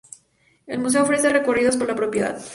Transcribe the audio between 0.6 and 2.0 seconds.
El museo ofrece recorridos por la